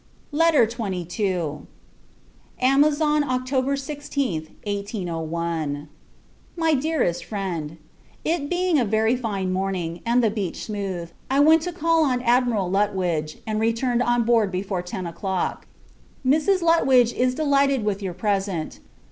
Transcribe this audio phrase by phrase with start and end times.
[0.31, 1.51] LETTER XXII.
[2.59, 5.89] Amazon October 16th, 1801.
[6.57, 7.77] MY DEAREST FRIEND,
[8.25, 12.23] It being a very fine morning, and the beach smooth, I went to call on
[12.23, 15.67] Admiral Lutwidge, and returned on board before ten o'clock.
[16.25, 16.63] Mrs.
[16.63, 18.79] Lutwidge is delighted with your present.